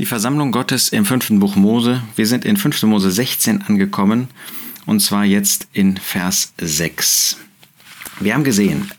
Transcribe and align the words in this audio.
Die 0.00 0.06
Versammlung 0.06 0.50
Gottes 0.50 0.88
im 0.88 1.04
fünften 1.04 1.40
Buch 1.40 1.56
Mose. 1.56 2.02
Wir 2.16 2.26
sind 2.26 2.46
in 2.46 2.56
5. 2.56 2.84
Mose 2.84 3.10
16 3.10 3.60
angekommen 3.60 4.28
und 4.86 5.00
zwar 5.00 5.26
jetzt 5.26 5.68
in 5.74 5.98
Vers 5.98 6.54
6. 6.58 7.36
Wir 8.18 8.32
haben 8.32 8.42
gesehen, 8.42 8.90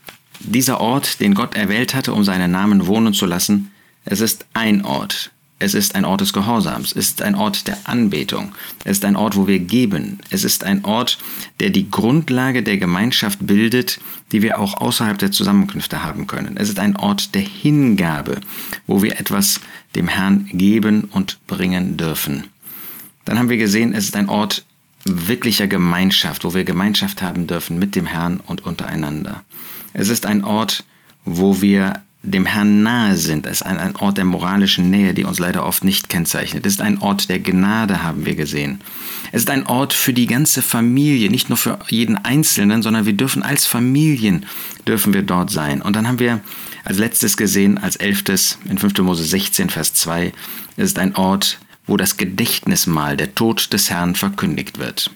dieser 0.41 0.79
Ort, 0.79 1.19
den 1.19 1.33
Gott 1.33 1.55
erwählt 1.55 1.95
hatte, 1.95 2.13
um 2.13 2.23
seinen 2.23 2.51
Namen 2.51 2.85
wohnen 2.85 3.15
zu 3.15 3.25
lassen, 3.25 3.71
es 4.05 4.21
ist 4.21 4.45
ein 4.53 4.85
Ort. 4.85 5.31
Es 5.61 5.75
ist 5.75 5.93
ein 5.93 6.05
Ort 6.05 6.21
des 6.21 6.33
Gehorsams, 6.33 6.91
es 6.95 7.09
ist 7.09 7.21
ein 7.21 7.35
Ort 7.35 7.67
der 7.67 7.77
Anbetung, 7.83 8.51
es 8.83 8.97
ist 8.97 9.05
ein 9.05 9.15
Ort, 9.15 9.35
wo 9.35 9.45
wir 9.45 9.59
geben, 9.59 10.17
es 10.31 10.43
ist 10.43 10.63
ein 10.63 10.83
Ort, 10.85 11.19
der 11.59 11.69
die 11.69 11.91
Grundlage 11.91 12.63
der 12.63 12.77
Gemeinschaft 12.77 13.45
bildet, 13.45 13.99
die 14.31 14.41
wir 14.41 14.59
auch 14.59 14.81
außerhalb 14.81 15.19
der 15.19 15.31
Zusammenkünfte 15.31 16.03
haben 16.03 16.25
können. 16.25 16.57
Es 16.57 16.67
ist 16.67 16.79
ein 16.79 16.95
Ort 16.95 17.35
der 17.35 17.43
Hingabe, 17.43 18.41
wo 18.87 19.03
wir 19.03 19.19
etwas 19.19 19.61
dem 19.93 20.07
Herrn 20.07 20.47
geben 20.51 21.03
und 21.11 21.37
bringen 21.45 21.95
dürfen. 21.95 22.45
Dann 23.25 23.37
haben 23.37 23.49
wir 23.49 23.57
gesehen, 23.57 23.93
es 23.93 24.05
ist 24.05 24.15
ein 24.15 24.29
Ort 24.29 24.65
wirklicher 25.05 25.67
Gemeinschaft, 25.67 26.43
wo 26.43 26.55
wir 26.55 26.63
Gemeinschaft 26.63 27.21
haben 27.21 27.45
dürfen 27.45 27.77
mit 27.77 27.95
dem 27.95 28.07
Herrn 28.07 28.39
und 28.47 28.65
untereinander. 28.65 29.43
Es 29.93 30.09
ist 30.09 30.25
ein 30.25 30.43
Ort, 30.43 30.83
wo 31.23 31.61
wir 31.61 32.01
dem 32.23 32.45
Herrn 32.45 32.83
nahe 32.83 33.17
sind. 33.17 33.45
Ist 33.45 33.65
ein, 33.65 33.77
ein, 33.77 33.95
Ort 33.95 34.17
der 34.17 34.25
moralischen 34.25 34.89
Nähe, 34.89 35.13
die 35.13 35.23
uns 35.23 35.39
leider 35.39 35.65
oft 35.65 35.83
nicht 35.83 36.09
kennzeichnet. 36.09 36.65
Es 36.65 36.73
ist 36.73 36.81
ein 36.81 36.99
Ort 36.99 37.29
der 37.29 37.39
Gnade, 37.39 38.03
haben 38.03 38.25
wir 38.25 38.35
gesehen. 38.35 38.81
Es 39.31 39.43
ist 39.43 39.49
ein 39.49 39.65
Ort 39.65 39.93
für 39.93 40.13
die 40.13 40.27
ganze 40.27 40.61
Familie, 40.61 41.31
nicht 41.31 41.49
nur 41.49 41.57
für 41.57 41.79
jeden 41.89 42.17
Einzelnen, 42.17 42.83
sondern 42.83 43.05
wir 43.05 43.13
dürfen 43.13 43.43
als 43.43 43.65
Familien, 43.65 44.45
dürfen 44.87 45.13
wir 45.13 45.23
dort 45.23 45.49
sein. 45.49 45.81
Und 45.81 45.95
dann 45.95 46.07
haben 46.07 46.19
wir 46.19 46.41
als 46.83 46.97
letztes 46.97 47.37
gesehen, 47.37 47.77
als 47.77 47.95
elftes 47.95 48.59
in 48.69 48.77
5. 48.77 48.99
Mose 48.99 49.23
16, 49.23 49.69
Vers 49.69 49.93
2, 49.95 50.31
es 50.77 50.85
ist 50.85 50.99
ein 50.99 51.15
Ort, 51.15 51.59
wo 51.87 51.97
das 51.97 52.17
Gedächtnismahl, 52.17 53.17
der 53.17 53.33
Tod 53.33 53.73
des 53.73 53.89
Herrn 53.89 54.15
verkündigt 54.15 54.77
wird. 54.77 55.11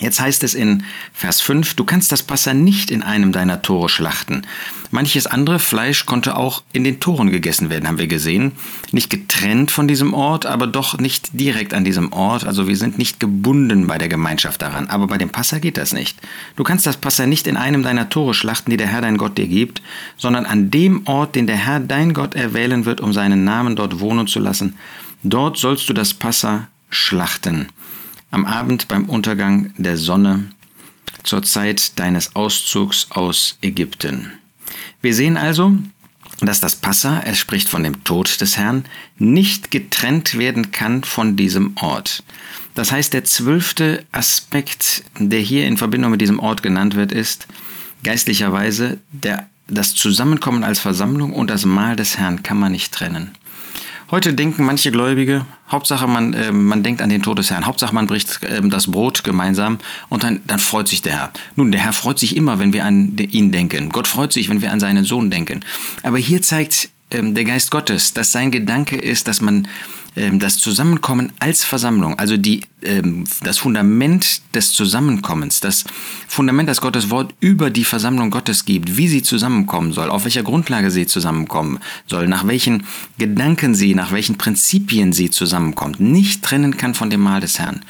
Jetzt 0.00 0.20
heißt 0.20 0.44
es 0.44 0.54
in 0.54 0.84
Vers 1.12 1.40
5, 1.40 1.74
du 1.74 1.84
kannst 1.84 2.12
das 2.12 2.22
Passa 2.22 2.54
nicht 2.54 2.90
in 2.90 3.02
einem 3.02 3.32
deiner 3.32 3.62
Tore 3.62 3.88
schlachten. 3.88 4.42
Manches 4.90 5.26
andere 5.26 5.58
Fleisch 5.58 6.06
konnte 6.06 6.36
auch 6.36 6.62
in 6.72 6.84
den 6.84 7.00
Toren 7.00 7.30
gegessen 7.30 7.68
werden, 7.68 7.88
haben 7.88 7.98
wir 7.98 8.06
gesehen. 8.06 8.52
Nicht 8.92 9.10
getrennt 9.10 9.70
von 9.70 9.88
diesem 9.88 10.14
Ort, 10.14 10.46
aber 10.46 10.66
doch 10.66 10.98
nicht 10.98 11.38
direkt 11.38 11.74
an 11.74 11.84
diesem 11.84 12.12
Ort. 12.12 12.44
Also 12.44 12.68
wir 12.68 12.76
sind 12.76 12.96
nicht 12.96 13.20
gebunden 13.20 13.86
bei 13.86 13.98
der 13.98 14.08
Gemeinschaft 14.08 14.62
daran. 14.62 14.88
Aber 14.88 15.06
bei 15.06 15.18
dem 15.18 15.30
Passa 15.30 15.58
geht 15.58 15.76
das 15.76 15.92
nicht. 15.92 16.18
Du 16.56 16.64
kannst 16.64 16.86
das 16.86 16.96
Passa 16.96 17.26
nicht 17.26 17.46
in 17.46 17.56
einem 17.56 17.82
deiner 17.82 18.08
Tore 18.08 18.34
schlachten, 18.34 18.70
die 18.70 18.76
der 18.76 18.86
Herr 18.86 19.02
dein 19.02 19.18
Gott 19.18 19.36
dir 19.36 19.48
gibt, 19.48 19.82
sondern 20.16 20.46
an 20.46 20.70
dem 20.70 21.06
Ort, 21.06 21.34
den 21.34 21.46
der 21.46 21.56
Herr 21.56 21.80
dein 21.80 22.14
Gott 22.14 22.34
erwählen 22.34 22.84
wird, 22.84 23.00
um 23.00 23.12
seinen 23.12 23.44
Namen 23.44 23.76
dort 23.76 24.00
wohnen 24.00 24.26
zu 24.26 24.38
lassen. 24.38 24.76
Dort 25.22 25.58
sollst 25.58 25.88
du 25.88 25.92
das 25.92 26.14
Passa 26.14 26.68
schlachten 26.88 27.68
am 28.30 28.44
Abend 28.44 28.88
beim 28.88 29.06
Untergang 29.06 29.72
der 29.76 29.96
Sonne 29.96 30.50
zur 31.22 31.42
Zeit 31.42 31.98
deines 31.98 32.36
Auszugs 32.36 33.08
aus 33.10 33.58
Ägypten. 33.62 34.32
Wir 35.00 35.14
sehen 35.14 35.36
also, 35.36 35.76
dass 36.40 36.60
das 36.60 36.76
Passa, 36.76 37.20
es 37.20 37.38
spricht 37.38 37.68
von 37.68 37.82
dem 37.82 38.04
Tod 38.04 38.40
des 38.40 38.56
Herrn, 38.56 38.84
nicht 39.18 39.70
getrennt 39.70 40.38
werden 40.38 40.70
kann 40.70 41.02
von 41.02 41.36
diesem 41.36 41.76
Ort. 41.76 42.22
Das 42.74 42.92
heißt, 42.92 43.12
der 43.12 43.24
zwölfte 43.24 44.04
Aspekt, 44.12 45.02
der 45.18 45.40
hier 45.40 45.66
in 45.66 45.76
Verbindung 45.76 46.12
mit 46.12 46.20
diesem 46.20 46.38
Ort 46.38 46.62
genannt 46.62 46.94
wird, 46.94 47.10
ist 47.10 47.48
geistlicherweise 48.04 48.98
der, 49.10 49.48
das 49.66 49.94
Zusammenkommen 49.94 50.62
als 50.62 50.78
Versammlung 50.78 51.32
und 51.32 51.50
das 51.50 51.64
Mahl 51.64 51.96
des 51.96 52.18
Herrn 52.18 52.42
kann 52.44 52.58
man 52.58 52.72
nicht 52.72 52.92
trennen. 52.92 53.32
Heute 54.10 54.32
denken 54.32 54.64
manche 54.64 54.90
Gläubige, 54.90 55.44
Hauptsache 55.70 56.06
man, 56.06 56.32
äh, 56.32 56.50
man 56.50 56.82
denkt 56.82 57.02
an 57.02 57.10
den 57.10 57.22
Tod 57.22 57.38
des 57.38 57.50
Herrn, 57.50 57.66
Hauptsache 57.66 57.94
man 57.94 58.06
bricht 58.06 58.42
äh, 58.42 58.66
das 58.66 58.90
Brot 58.90 59.22
gemeinsam 59.22 59.78
und 60.08 60.22
dann, 60.22 60.40
dann 60.46 60.60
freut 60.60 60.88
sich 60.88 61.02
der 61.02 61.12
Herr. 61.12 61.32
Nun, 61.56 61.72
der 61.72 61.82
Herr 61.82 61.92
freut 61.92 62.18
sich 62.18 62.34
immer, 62.34 62.58
wenn 62.58 62.72
wir 62.72 62.86
an 62.86 63.18
ihn 63.18 63.52
denken. 63.52 63.90
Gott 63.90 64.06
freut 64.06 64.32
sich, 64.32 64.48
wenn 64.48 64.62
wir 64.62 64.72
an 64.72 64.80
seinen 64.80 65.04
Sohn 65.04 65.30
denken. 65.30 65.60
Aber 66.02 66.16
hier 66.16 66.40
zeigt 66.40 66.88
ähm, 67.10 67.34
der 67.34 67.44
Geist 67.44 67.70
Gottes, 67.70 68.14
dass 68.14 68.32
sein 68.32 68.50
Gedanke 68.50 68.96
ist, 68.96 69.28
dass 69.28 69.42
man 69.42 69.68
das 70.38 70.58
Zusammenkommen 70.58 71.32
als 71.38 71.64
Versammlung, 71.64 72.18
also 72.18 72.36
die, 72.36 72.62
ähm, 72.82 73.24
das 73.42 73.58
Fundament 73.58 74.42
des 74.54 74.72
Zusammenkommens, 74.72 75.60
das 75.60 75.84
Fundament, 76.26 76.68
das 76.68 76.80
Gottes 76.80 77.10
Wort 77.10 77.34
über 77.40 77.70
die 77.70 77.84
Versammlung 77.84 78.30
Gottes 78.30 78.64
gibt, 78.64 78.96
wie 78.96 79.08
sie 79.08 79.22
zusammenkommen 79.22 79.92
soll, 79.92 80.10
auf 80.10 80.24
welcher 80.24 80.42
Grundlage 80.42 80.90
sie 80.90 81.06
zusammenkommen 81.06 81.78
soll, 82.06 82.26
nach 82.28 82.46
welchen 82.46 82.84
Gedanken 83.18 83.74
sie, 83.74 83.94
nach 83.94 84.12
welchen 84.12 84.38
Prinzipien 84.38 85.12
sie 85.12 85.30
zusammenkommt, 85.30 86.00
nicht 86.00 86.42
trennen 86.42 86.76
kann 86.76 86.94
von 86.94 87.10
dem 87.10 87.20
Mahl 87.20 87.40
des 87.40 87.58
Herrn. 87.58 87.82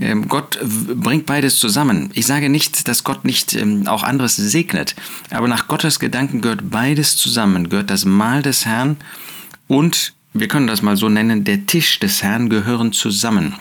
Ähm, 0.00 0.28
Gott 0.28 0.58
bringt 0.62 1.26
beides 1.26 1.56
zusammen. 1.56 2.10
Ich 2.14 2.26
sage 2.26 2.48
nicht, 2.48 2.86
dass 2.88 3.04
Gott 3.04 3.24
nicht 3.24 3.58
auch 3.86 4.04
anderes 4.04 4.36
segnet, 4.36 4.94
aber 5.30 5.48
nach 5.48 5.68
Gottes 5.68 5.98
Gedanken 5.98 6.40
gehört 6.40 6.70
beides 6.70 7.16
zusammen, 7.16 7.68
gehört 7.68 7.90
das 7.90 8.04
Mahl 8.04 8.42
des 8.42 8.64
Herrn 8.64 8.96
und 9.66 10.14
wir 10.40 10.48
können 10.48 10.66
das 10.66 10.82
mal 10.82 10.96
so 10.96 11.08
nennen, 11.08 11.44
der 11.44 11.66
Tisch 11.66 11.98
des 11.98 12.22
Herrn 12.22 12.48
gehören 12.48 12.92
zusammen. 12.92 13.54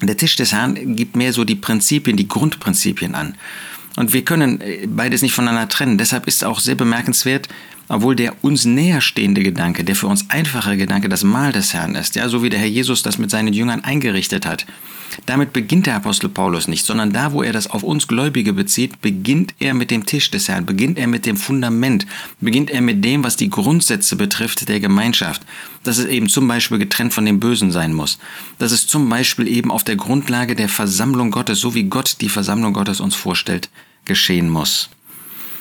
Der 0.00 0.16
Tisch 0.16 0.36
des 0.36 0.52
Herrn 0.52 0.96
gibt 0.96 1.16
mehr 1.16 1.32
so 1.32 1.44
die 1.44 1.54
Prinzipien, 1.54 2.16
die 2.16 2.28
Grundprinzipien 2.28 3.14
an. 3.14 3.34
Und 3.96 4.12
wir 4.12 4.24
können 4.24 4.60
äh, 4.60 4.86
beides 4.86 5.22
nicht 5.22 5.32
voneinander 5.32 5.68
trennen. 5.68 5.98
Deshalb 5.98 6.26
ist 6.28 6.44
auch 6.44 6.60
sehr 6.60 6.76
bemerkenswert, 6.76 7.48
obwohl 7.88 8.14
der 8.14 8.34
uns 8.42 8.64
näherstehende 8.64 9.42
Gedanke, 9.42 9.84
der 9.84 9.96
für 9.96 10.06
uns 10.06 10.28
einfache 10.28 10.76
Gedanke 10.76 11.08
das 11.08 11.24
Mahl 11.24 11.52
des 11.52 11.74
Herrn 11.74 11.94
ist, 11.94 12.16
ja, 12.16 12.28
so 12.28 12.42
wie 12.42 12.50
der 12.50 12.58
Herr 12.58 12.66
Jesus 12.66 13.02
das 13.02 13.18
mit 13.18 13.30
seinen 13.30 13.52
Jüngern 13.52 13.84
eingerichtet 13.84 14.46
hat. 14.46 14.66
Damit 15.26 15.52
beginnt 15.52 15.86
der 15.86 15.96
Apostel 15.96 16.28
Paulus 16.28 16.68
nicht, 16.68 16.84
sondern 16.84 17.12
da, 17.12 17.32
wo 17.32 17.42
er 17.42 17.52
das 17.52 17.68
auf 17.68 17.82
uns 17.82 18.08
Gläubige 18.08 18.52
bezieht, 18.52 19.00
beginnt 19.00 19.54
er 19.58 19.74
mit 19.74 19.90
dem 19.90 20.06
Tisch 20.06 20.30
des 20.30 20.48
Herrn, 20.48 20.66
beginnt 20.66 20.98
er 20.98 21.06
mit 21.06 21.26
dem 21.26 21.36
Fundament, 21.36 22.06
beginnt 22.40 22.70
er 22.70 22.82
mit 22.82 23.04
dem, 23.04 23.24
was 23.24 23.36
die 23.36 23.50
Grundsätze 23.50 24.16
betrifft 24.16 24.68
der 24.68 24.80
Gemeinschaft, 24.80 25.42
dass 25.82 25.98
es 25.98 26.06
eben 26.06 26.28
zum 26.28 26.46
Beispiel 26.46 26.78
getrennt 26.78 27.14
von 27.14 27.24
dem 27.24 27.40
Bösen 27.40 27.72
sein 27.72 27.94
muss, 27.94 28.18
dass 28.58 28.72
es 28.72 28.86
zum 28.86 29.08
Beispiel 29.08 29.48
eben 29.48 29.70
auf 29.70 29.82
der 29.82 29.96
Grundlage 29.96 30.54
der 30.54 30.68
Versammlung 30.68 31.30
Gottes, 31.30 31.60
so 31.60 31.74
wie 31.74 31.84
Gott 31.84 32.16
die 32.20 32.28
Versammlung 32.28 32.72
Gottes 32.74 33.00
uns 33.00 33.14
vorstellt, 33.14 33.70
geschehen 34.04 34.50
muss. 34.50 34.90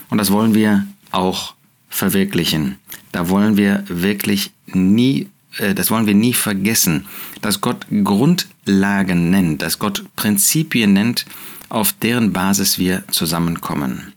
Und 0.09 0.17
das 0.17 0.31
wollen 0.31 0.53
wir 0.53 0.85
auch 1.11 1.53
verwirklichen. 1.89 2.77
Da 3.11 3.29
wollen 3.29 3.57
wir 3.57 3.83
wirklich 3.87 4.51
nie, 4.67 5.29
äh, 5.57 5.73
das 5.73 5.91
wollen 5.91 6.07
wir 6.07 6.13
nie 6.13 6.33
vergessen, 6.33 7.05
dass 7.41 7.61
Gott 7.61 7.85
Grundlagen 8.03 9.29
nennt, 9.29 9.61
dass 9.61 9.79
Gott 9.79 10.03
Prinzipien 10.15 10.93
nennt, 10.93 11.25
auf 11.69 11.93
deren 11.93 12.33
Basis 12.33 12.79
wir 12.79 13.03
zusammenkommen. 13.09 14.13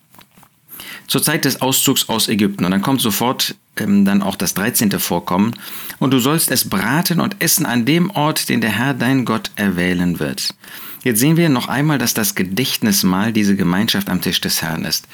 Zur 1.06 1.22
Zeit 1.22 1.44
des 1.44 1.60
Auszugs 1.60 2.08
aus 2.08 2.28
Ägypten, 2.28 2.64
und 2.64 2.70
dann 2.70 2.82
kommt 2.82 3.00
sofort 3.00 3.56
ähm, 3.76 4.04
dann 4.04 4.22
auch 4.22 4.36
das 4.36 4.54
13. 4.54 4.92
Vorkommen, 5.00 5.54
und 5.98 6.12
du 6.12 6.20
sollst 6.20 6.50
es 6.50 6.68
braten 6.68 7.20
und 7.20 7.36
essen 7.42 7.66
an 7.66 7.84
dem 7.84 8.10
Ort, 8.10 8.48
den 8.48 8.60
der 8.60 8.70
Herr 8.70 8.94
dein 8.94 9.24
Gott 9.24 9.50
erwählen 9.56 10.20
wird. 10.20 10.54
Jetzt 11.02 11.20
sehen 11.20 11.36
wir 11.36 11.48
noch 11.48 11.68
einmal, 11.68 11.98
dass 11.98 12.14
das 12.14 12.34
Gedächtnismahl 12.34 13.32
diese 13.32 13.56
Gemeinschaft 13.56 14.08
am 14.10 14.20
Tisch 14.20 14.40
des 14.40 14.62
Herrn 14.62 14.84
ist. 14.84 15.08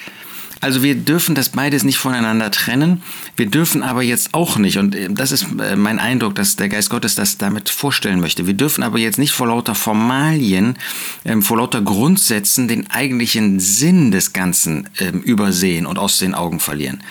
Also 0.61 0.83
wir 0.83 0.95
dürfen 0.95 1.35
das 1.35 1.51
beides 1.51 1.85
nicht 1.85 1.99
voneinander 1.99 2.51
trennen. 2.51 3.03
Wir 3.37 3.47
dürfen 3.47 3.83
aber 3.83 4.03
jetzt 4.03 4.33
auch 4.33 4.57
nicht, 4.57 4.79
und 4.79 4.95
äh, 4.95 5.09
das 5.11 5.33
ist 5.33 5.47
äh, 5.61 5.77
mein 5.77 5.99
Eindruck, 5.99 6.35
dass 6.35 6.57
der 6.57 6.69
Geist 6.69 6.91
Gottes 6.91 7.15
das 7.15 7.39
damit 7.39 7.69
vorstellen 7.69 8.21
möchte. 8.21 8.47
Wir 8.47 8.55
dürfen 8.55 8.83
aber 8.83 8.99
jetzt 8.99 9.19
nicht 9.19 9.33
vor 9.33 9.49
lauter 9.49 9.75
Formalien, 9.75 10.77
ähm, 11.25 11.43
vor 11.43 11.59
lauter 11.59 11.83
Grundsätzen 11.83 12.69
den 12.69 12.91
eigentlichen 12.91 13.61
Sinn 13.61 14.11
des 14.11 14.33
Ganzen 14.33 14.89
ähm, 14.99 15.21
übersehen 15.21 15.87
und 15.87 15.99
aus 15.99 16.19
den 16.19 16.35
Augen 16.35 16.61
verlieren. 16.61 17.03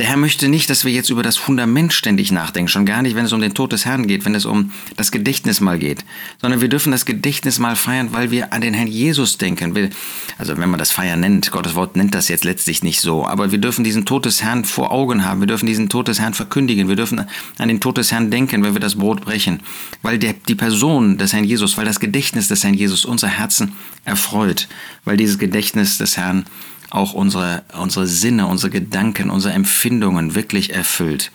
Der 0.00 0.08
Herr 0.08 0.16
möchte 0.16 0.48
nicht, 0.48 0.70
dass 0.70 0.86
wir 0.86 0.92
jetzt 0.92 1.10
über 1.10 1.22
das 1.22 1.36
Fundament 1.36 1.92
ständig 1.92 2.32
nachdenken, 2.32 2.68
schon 2.68 2.86
gar 2.86 3.02
nicht, 3.02 3.16
wenn 3.16 3.26
es 3.26 3.34
um 3.34 3.40
den 3.42 3.52
Tod 3.52 3.70
des 3.70 3.84
Herrn 3.84 4.06
geht, 4.06 4.24
wenn 4.24 4.34
es 4.34 4.46
um 4.46 4.72
das 4.96 5.12
Gedächtnismal 5.12 5.78
geht, 5.78 6.06
sondern 6.40 6.62
wir 6.62 6.68
dürfen 6.68 6.90
das 6.90 7.04
Gedächtnismal 7.04 7.76
feiern, 7.76 8.08
weil 8.12 8.30
wir 8.30 8.54
an 8.54 8.62
den 8.62 8.72
Herrn 8.72 8.88
Jesus 8.88 9.36
denken. 9.36 9.90
Also 10.38 10.56
wenn 10.56 10.70
man 10.70 10.78
das 10.78 10.90
Feiern 10.90 11.20
nennt, 11.20 11.50
Gottes 11.50 11.74
Wort 11.74 11.96
nennt 11.96 12.14
das 12.14 12.28
jetzt 12.28 12.44
letztlich 12.44 12.82
nicht 12.82 13.02
so, 13.02 13.26
aber 13.26 13.52
wir 13.52 13.58
dürfen 13.58 13.84
diesen 13.84 14.06
Tod 14.06 14.24
des 14.24 14.42
Herrn 14.42 14.64
vor 14.64 14.90
Augen 14.90 15.26
haben, 15.26 15.40
wir 15.40 15.46
dürfen 15.46 15.66
diesen 15.66 15.90
Tod 15.90 16.08
des 16.08 16.18
Herrn 16.18 16.32
verkündigen, 16.32 16.88
wir 16.88 16.96
dürfen 16.96 17.26
an 17.58 17.68
den 17.68 17.80
Tod 17.80 17.98
des 17.98 18.10
Herrn 18.10 18.30
denken, 18.30 18.62
wenn 18.62 18.72
wir 18.72 18.80
das 18.80 18.94
Brot 18.94 19.20
brechen, 19.20 19.60
weil 20.00 20.18
der, 20.18 20.32
die 20.32 20.54
Person 20.54 21.18
des 21.18 21.34
Herrn 21.34 21.44
Jesus, 21.44 21.76
weil 21.76 21.84
das 21.84 22.00
Gedächtnis 22.00 22.48
des 22.48 22.64
Herrn 22.64 22.72
Jesus 22.72 23.04
unser 23.04 23.28
Herzen 23.28 23.72
erfreut, 24.06 24.66
weil 25.04 25.18
dieses 25.18 25.38
Gedächtnis 25.38 25.98
des 25.98 26.16
Herrn 26.16 26.46
auch 26.90 27.14
unsere, 27.14 27.62
unsere 27.80 28.06
Sinne, 28.06 28.46
unsere 28.46 28.70
Gedanken, 28.70 29.30
unsere 29.30 29.54
Empfindungen 29.54 30.34
wirklich 30.34 30.72
erfüllt. 30.72 31.30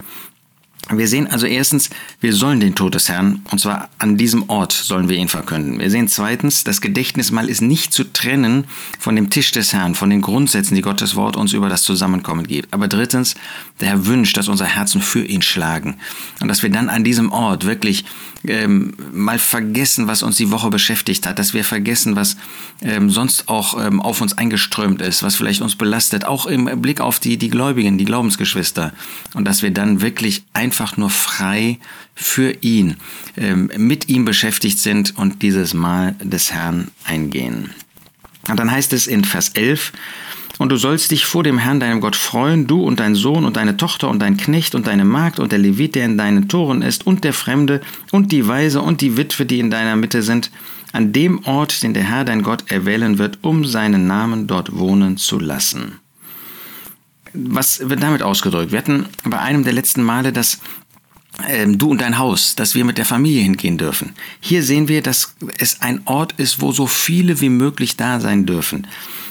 Wir 0.91 1.07
sehen 1.07 1.25
also 1.25 1.47
erstens, 1.47 1.89
wir 2.21 2.31
sollen 2.31 2.59
den 2.59 2.75
Tod 2.75 2.93
des 2.93 3.09
Herrn, 3.09 3.41
und 3.49 3.59
zwar 3.59 3.89
an 3.97 4.17
diesem 4.17 4.49
Ort 4.49 4.71
sollen 4.71 5.09
wir 5.09 5.17
ihn 5.17 5.29
verkünden. 5.29 5.79
Wir 5.79 5.89
sehen 5.89 6.07
zweitens, 6.07 6.63
das 6.63 6.79
Gedächtnismal 6.79 7.49
ist 7.49 7.61
nicht 7.61 7.91
zu 7.91 8.03
trennen 8.13 8.65
von 8.99 9.15
dem 9.15 9.31
Tisch 9.31 9.51
des 9.51 9.73
Herrn, 9.73 9.95
von 9.95 10.11
den 10.11 10.21
Grundsätzen, 10.21 10.75
die 10.75 10.81
Gottes 10.81 11.15
Wort 11.15 11.37
uns 11.37 11.53
über 11.53 11.69
das 11.69 11.81
Zusammenkommen 11.81 12.45
gibt. 12.45 12.71
Aber 12.71 12.87
drittens, 12.87 13.33
der 13.79 13.89
Herr 13.89 14.05
wünscht, 14.05 14.37
dass 14.37 14.47
unsere 14.47 14.69
Herzen 14.69 15.01
für 15.01 15.25
ihn 15.25 15.41
schlagen 15.41 15.97
und 16.39 16.49
dass 16.49 16.61
wir 16.61 16.69
dann 16.69 16.89
an 16.89 17.03
diesem 17.03 17.31
Ort 17.31 17.65
wirklich 17.65 18.05
ähm, 18.47 18.93
mal 19.11 19.39
vergessen, 19.39 20.07
was 20.07 20.21
uns 20.21 20.37
die 20.37 20.51
Woche 20.51 20.69
beschäftigt 20.69 21.25
hat, 21.25 21.39
dass 21.39 21.55
wir 21.55 21.63
vergessen, 21.63 22.15
was 22.15 22.37
ähm, 22.81 23.09
sonst 23.09 23.49
auch 23.49 23.83
ähm, 23.83 23.99
auf 24.01 24.21
uns 24.21 24.37
eingeströmt 24.37 25.01
ist, 25.01 25.23
was 25.23 25.35
vielleicht 25.35 25.61
uns 25.61 25.75
belastet, 25.75 26.25
auch 26.25 26.45
im 26.45 26.65
Blick 26.79 27.01
auf 27.01 27.19
die, 27.19 27.37
die 27.37 27.49
Gläubigen, 27.49 27.97
die 27.97 28.05
Glaubensgeschwister. 28.05 28.93
Und 29.33 29.45
dass 29.45 29.63
wir 29.63 29.71
dann 29.71 30.01
wirklich 30.01 30.43
einfach 30.53 30.74
nur 30.97 31.09
frei 31.09 31.79
für 32.13 32.51
ihn, 32.61 32.97
ähm, 33.37 33.69
mit 33.77 34.09
ihm 34.09 34.25
beschäftigt 34.25 34.79
sind 34.79 35.17
und 35.17 35.41
dieses 35.41 35.73
Mal 35.73 36.15
des 36.21 36.51
Herrn 36.51 36.91
eingehen. 37.03 37.71
Und 38.49 38.59
dann 38.59 38.71
heißt 38.71 38.93
es 38.93 39.07
in 39.07 39.23
Vers 39.23 39.49
11, 39.49 39.91
und 40.57 40.69
du 40.69 40.77
sollst 40.77 41.11
dich 41.11 41.25
vor 41.25 41.43
dem 41.43 41.57
Herrn, 41.57 41.81
deinem 41.81 41.99
Gott, 41.99 42.15
freuen, 42.15 42.65
du 42.65 42.81
und 42.81 43.01
dein 43.01 43.15
Sohn 43.15 43.43
und 43.43 43.57
deine 43.57 43.75
Tochter 43.75 44.09
und 44.09 44.19
dein 44.19 44.37
Knecht 44.37 44.73
und 44.73 44.87
deine 44.87 45.03
Magd 45.03 45.39
und 45.39 45.51
der 45.51 45.59
Levit, 45.59 45.95
der 45.95 46.05
in 46.05 46.17
deinen 46.17 46.47
Toren 46.47 46.81
ist, 46.81 47.05
und 47.05 47.25
der 47.25 47.33
Fremde 47.33 47.81
und 48.11 48.31
die 48.31 48.47
Weise 48.47 48.81
und 48.81 49.01
die 49.01 49.17
Witwe, 49.17 49.45
die 49.45 49.59
in 49.59 49.69
deiner 49.69 49.97
Mitte 49.97 50.21
sind, 50.21 50.51
an 50.93 51.11
dem 51.11 51.43
Ort, 51.43 51.83
den 51.83 51.93
der 51.93 52.03
Herr, 52.03 52.23
dein 52.23 52.41
Gott, 52.41 52.71
erwählen 52.71 53.17
wird, 53.17 53.39
um 53.41 53.65
seinen 53.65 54.07
Namen 54.07 54.47
dort 54.47 54.77
wohnen 54.77 55.17
zu 55.17 55.39
lassen. 55.39 55.99
Was 57.35 57.89
wird 57.89 58.01
damit 58.01 58.23
ausgedrückt? 58.23 58.71
Wir 58.71 58.79
hatten 58.79 59.05
bei 59.23 59.39
einem 59.39 59.63
der 59.63 59.73
letzten 59.73 60.03
Male 60.03 60.31
das 60.31 60.59
ähm, 61.47 61.77
du 61.77 61.91
und 61.91 62.01
dein 62.01 62.17
Haus, 62.17 62.55
dass 62.55 62.75
wir 62.75 62.85
mit 62.85 62.97
der 62.97 63.05
Familie 63.05 63.41
hingehen 63.43 63.77
dürfen. 63.77 64.13
Hier 64.39 64.63
sehen 64.63 64.87
wir, 64.87 65.01
dass 65.01 65.35
es 65.57 65.81
ein 65.81 66.01
Ort 66.05 66.33
ist, 66.37 66.61
wo 66.61 66.71
so 66.71 66.87
viele 66.87 67.41
wie 67.41 67.49
möglich 67.49 67.97
da 67.97 68.19
sein 68.19 68.45
dürfen. 68.45 68.87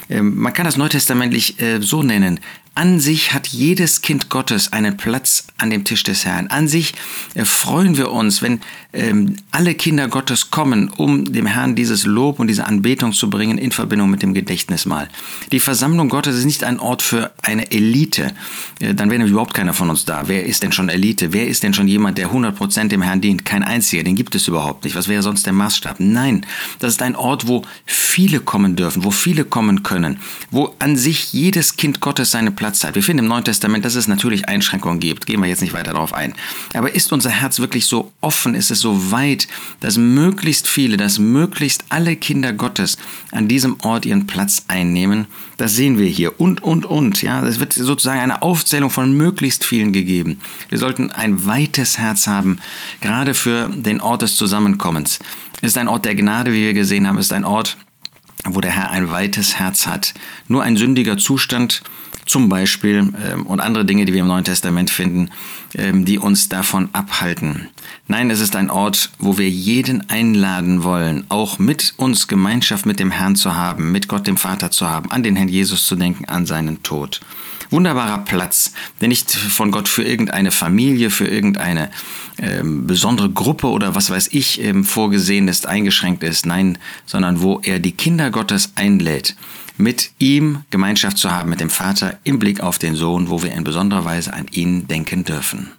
Ähm, 0.09 0.35
man 0.35 0.53
kann 0.53 0.65
das 0.65 0.77
neutestamentlich 0.77 1.59
äh, 1.59 1.81
so 1.81 2.03
nennen. 2.03 2.39
An 2.77 2.99
sich 2.99 3.33
hat 3.33 3.47
jedes 3.47 4.01
Kind 4.01 4.29
Gottes 4.29 4.73
einen 4.73 4.97
Platz 4.97 5.47
an 5.57 5.69
dem 5.69 5.85
Tisch 5.85 6.03
des 6.03 6.25
Herrn. 6.25 6.47
An 6.47 6.67
sich 6.67 6.93
äh, 7.33 7.45
freuen 7.45 7.95
wir 7.95 8.11
uns, 8.11 8.41
wenn 8.41 8.59
ähm, 8.91 9.37
alle 9.51 9.75
Kinder 9.75 10.09
Gottes 10.09 10.51
kommen, 10.51 10.89
um 10.89 11.31
dem 11.31 11.45
Herrn 11.45 11.75
dieses 11.75 12.05
Lob 12.05 12.37
und 12.37 12.47
diese 12.47 12.65
Anbetung 12.65 13.13
zu 13.13 13.29
bringen 13.29 13.57
in 13.57 13.71
Verbindung 13.71 14.09
mit 14.09 14.23
dem 14.23 14.33
Gedächtnismahl. 14.33 15.07
Die 15.53 15.61
Versammlung 15.61 16.09
Gottes 16.09 16.35
ist 16.35 16.43
nicht 16.43 16.65
ein 16.65 16.77
Ort 16.81 17.01
für 17.01 17.31
eine 17.41 17.71
Elite. 17.71 18.33
Äh, 18.81 18.93
dann 18.93 19.09
wäre 19.09 19.19
nämlich 19.19 19.31
überhaupt 19.31 19.53
keiner 19.53 19.73
von 19.73 19.89
uns 19.89 20.03
da. 20.03 20.23
Wer 20.27 20.45
ist 20.45 20.61
denn 20.61 20.73
schon 20.73 20.89
Elite? 20.89 21.31
Wer 21.31 21.47
ist 21.47 21.63
denn 21.63 21.73
schon 21.73 21.87
jemand, 21.87 22.17
der 22.17 22.31
100% 22.31 22.89
dem 22.89 23.01
Herrn 23.01 23.21
dient? 23.21 23.45
Kein 23.45 23.63
einziger, 23.63 24.03
den 24.03 24.17
gibt 24.17 24.35
es 24.35 24.49
überhaupt 24.49 24.83
nicht. 24.83 24.97
Was 24.97 25.07
wäre 25.07 25.23
sonst 25.23 25.45
der 25.45 25.53
Maßstab? 25.53 25.95
Nein, 25.99 26.45
das 26.79 26.91
ist 26.95 27.01
ein 27.01 27.15
Ort, 27.15 27.47
wo 27.47 27.63
viele 27.85 28.41
kommen 28.41 28.75
dürfen, 28.75 29.05
wo 29.05 29.11
viele 29.11 29.45
kommen 29.45 29.83
können, 29.83 30.19
wo 30.51 30.75
an 30.79 30.97
sich 30.97 31.31
jedes 31.31 31.77
Kind 31.77 32.01
Gottes 32.01 32.31
seine 32.31 32.51
Platz 32.51 32.64
Platz 32.65 32.83
hat. 32.83 32.95
Wir 32.95 33.03
finden 33.03 33.25
im 33.25 33.29
Neuen 33.29 33.43
Testament, 33.43 33.85
dass 33.85 33.93
es 33.93 34.07
natürlich 34.07 34.49
Einschränkungen 34.49 34.99
gibt. 34.99 35.27
Gehen 35.27 35.39
wir 35.39 35.47
jetzt 35.47 35.61
nicht 35.61 35.73
weiter 35.73 35.93
darauf 35.93 36.15
ein. 36.15 36.33
Aber 36.73 36.95
ist 36.95 37.13
unser 37.13 37.29
Herz 37.29 37.59
wirklich 37.59 37.85
so 37.85 38.11
offen? 38.21 38.55
Ist 38.55 38.71
es 38.71 38.79
so 38.79 39.11
weit, 39.11 39.47
dass 39.81 39.97
möglichst 39.97 40.67
viele, 40.67 40.97
dass 40.97 41.19
möglichst 41.19 41.85
alle 41.89 42.15
Kinder 42.15 42.53
Gottes 42.53 42.97
an 43.31 43.47
diesem 43.47 43.77
Ort 43.83 44.07
ihren 44.07 44.25
Platz 44.25 44.63
einnehmen? 44.67 45.27
Das 45.57 45.75
sehen 45.75 45.99
wir 45.99 46.07
hier. 46.07 46.39
Und, 46.41 46.63
und, 46.63 46.87
und. 46.87 47.21
Ja, 47.21 47.45
es 47.45 47.59
wird 47.59 47.73
sozusagen 47.73 48.19
eine 48.19 48.41
Aufzählung 48.41 48.89
von 48.89 49.15
möglichst 49.15 49.63
vielen 49.63 49.93
gegeben. 49.93 50.41
Wir 50.69 50.79
sollten 50.79 51.11
ein 51.11 51.45
weites 51.45 51.99
Herz 51.99 52.25
haben, 52.25 52.57
gerade 52.99 53.35
für 53.35 53.69
den 53.69 54.01
Ort 54.01 54.23
des 54.23 54.37
Zusammenkommens. 54.37 55.19
Es 55.61 55.69
ist 55.69 55.77
ein 55.77 55.87
Ort 55.87 56.05
der 56.05 56.15
Gnade, 56.15 56.51
wie 56.51 56.61
wir 56.61 56.73
gesehen 56.73 57.07
haben. 57.07 57.19
Es 57.19 57.27
ist 57.27 57.33
ein 57.33 57.45
Ort, 57.45 57.77
wo 58.43 58.59
der 58.59 58.71
Herr 58.71 58.89
ein 58.89 59.11
weites 59.11 59.59
Herz 59.59 59.85
hat. 59.85 60.15
Nur 60.47 60.63
ein 60.63 60.77
sündiger 60.77 61.19
Zustand 61.19 61.83
zum 62.35 62.49
Beispiel 62.49 63.13
ähm, 63.31 63.45
und 63.45 63.61
andere 63.61 63.85
Dinge, 63.85 64.03
die 64.03 64.11
wir 64.11 64.19
im 64.19 64.27
Neuen 64.27 64.43
Testament 64.43 64.89
finden, 64.89 65.29
ähm, 65.73 66.03
die 66.03 66.19
uns 66.19 66.49
davon 66.49 66.89
abhalten. 66.91 67.69
Nein, 68.09 68.29
es 68.29 68.41
ist 68.41 68.57
ein 68.57 68.69
Ort, 68.69 69.09
wo 69.19 69.37
wir 69.37 69.49
jeden 69.49 70.09
einladen 70.09 70.83
wollen, 70.83 71.23
auch 71.29 71.59
mit 71.59 71.93
uns 71.95 72.27
Gemeinschaft 72.27 72.85
mit 72.85 72.99
dem 72.99 73.09
Herrn 73.09 73.37
zu 73.37 73.55
haben, 73.55 73.93
mit 73.93 74.09
Gott 74.09 74.27
dem 74.27 74.35
Vater 74.35 74.69
zu 74.69 74.89
haben, 74.89 75.11
an 75.11 75.23
den 75.23 75.37
Herrn 75.37 75.47
Jesus 75.47 75.87
zu 75.87 75.95
denken, 75.95 76.25
an 76.25 76.45
seinen 76.45 76.83
Tod. 76.83 77.21
Wunderbarer 77.69 78.25
Platz, 78.25 78.73
der 78.99 79.07
nicht 79.07 79.31
von 79.31 79.71
Gott 79.71 79.87
für 79.87 80.03
irgendeine 80.03 80.51
Familie, 80.51 81.11
für 81.11 81.27
irgendeine 81.27 81.89
ähm, 82.37 82.85
besondere 82.85 83.29
Gruppe 83.29 83.67
oder 83.67 83.95
was 83.95 84.09
weiß 84.09 84.27
ich 84.33 84.61
ähm, 84.61 84.83
vorgesehen 84.83 85.47
ist, 85.47 85.67
eingeschränkt 85.67 86.21
ist, 86.21 86.45
nein, 86.45 86.79
sondern 87.05 87.41
wo 87.41 87.61
er 87.63 87.79
die 87.79 87.93
Kinder 87.93 88.29
Gottes 88.29 88.73
einlädt 88.75 89.37
mit 89.77 90.11
ihm 90.19 90.63
Gemeinschaft 90.69 91.17
zu 91.17 91.31
haben, 91.31 91.49
mit 91.49 91.59
dem 91.59 91.69
Vater 91.69 92.19
im 92.23 92.39
Blick 92.39 92.61
auf 92.61 92.79
den 92.79 92.95
Sohn, 92.95 93.29
wo 93.29 93.43
wir 93.43 93.53
in 93.53 93.63
besonderer 93.63 94.05
Weise 94.05 94.33
an 94.33 94.47
ihn 94.51 94.87
denken 94.87 95.23
dürfen. 95.23 95.71